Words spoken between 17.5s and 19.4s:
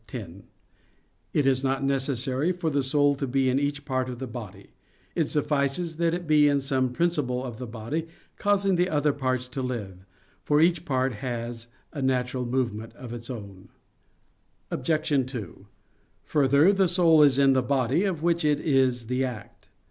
the body of which it is the